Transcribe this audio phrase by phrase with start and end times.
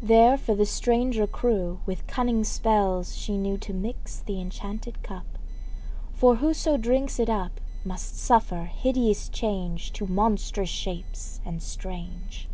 [0.00, 5.26] There for the stranger crew With cunning spells she knew To mix th' enchanted cup.
[6.12, 12.48] For whoso drinks it up, Must suffer hideous change To monstrous shapes and strange.